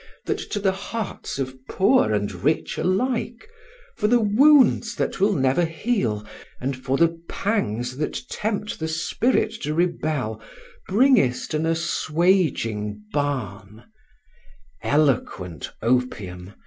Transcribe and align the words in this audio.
that 0.25 0.39
to 0.39 0.59
the 0.59 0.71
hearts 0.71 1.37
of 1.37 1.55
poor 1.69 2.11
and 2.11 2.31
rich 2.31 2.75
alike, 2.79 3.47
for 3.95 4.07
the 4.07 4.19
wounds 4.19 4.95
that 4.95 5.19
will 5.19 5.35
never 5.35 5.63
heal, 5.63 6.25
and 6.59 6.75
for 6.75 6.97
"the 6.97 7.21
pangs 7.29 7.97
that 7.97 8.19
tempt 8.27 8.79
the 8.79 8.87
spirit 8.87 9.51
to 9.61 9.75
rebel," 9.75 10.41
bringest 10.87 11.53
an 11.53 11.67
assuaging 11.67 13.03
balm; 13.13 13.83
eloquent 14.81 15.69
opium! 15.83 16.55